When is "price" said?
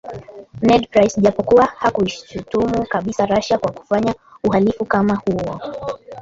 0.89-1.21